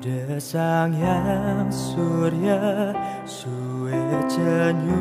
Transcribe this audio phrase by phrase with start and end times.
[0.00, 2.88] Ide sang yang surya
[3.28, 3.92] suwe
[4.32, 4.96] cenyunare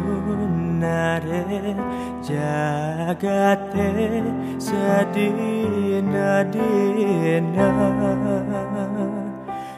[2.19, 3.95] jagate
[4.59, 7.71] sedina dina.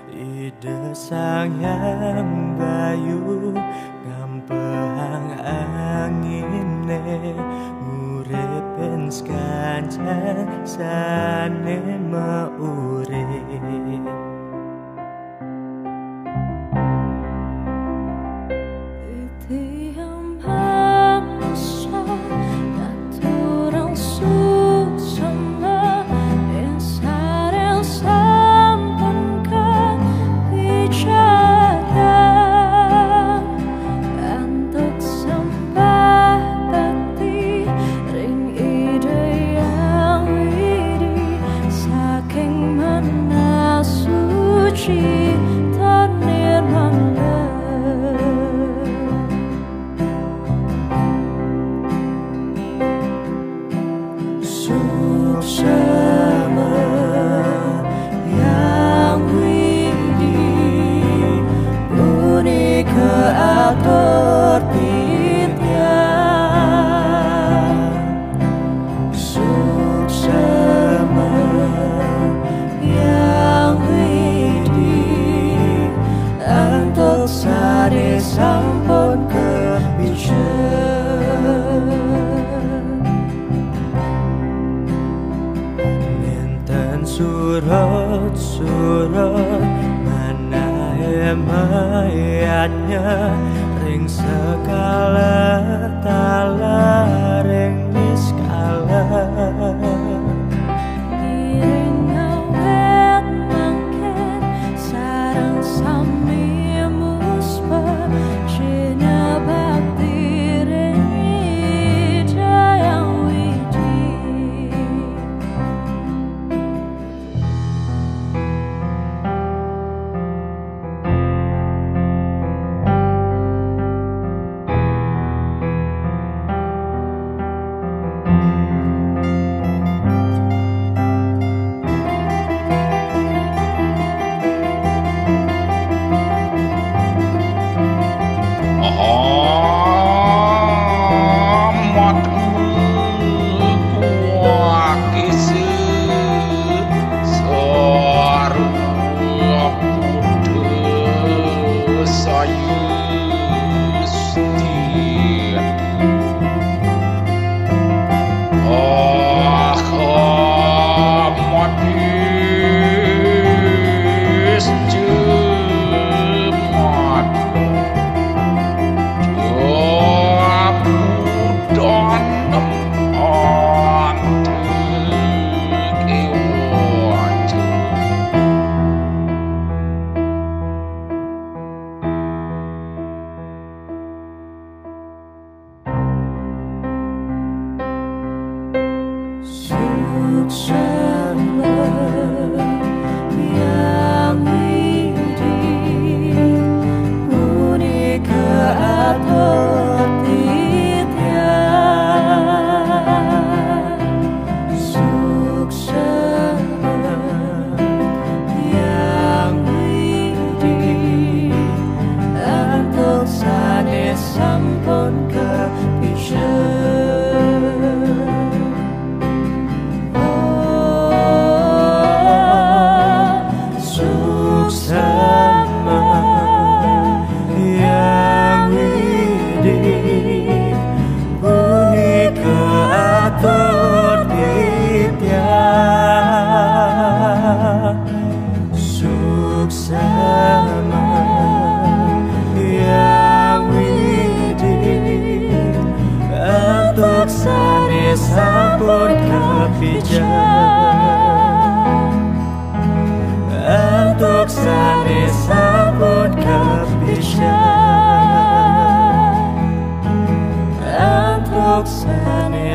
[0.09, 3.53] Ide sang yang bayu
[4.01, 6.97] gampang angine
[7.77, 11.77] nguripin skancan sane
[12.09, 13.90] maurip
[87.21, 89.61] surat surat
[90.01, 90.97] mana
[91.29, 93.05] emayatnya
[93.85, 95.45] ring sekala
[96.01, 99.05] tala ring miskala
[101.21, 104.41] ring nawet mangket
[104.81, 106.50] sarang sami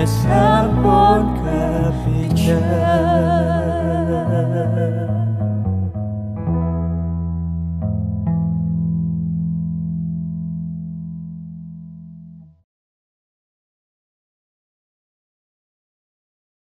[0.06, 0.55] myself.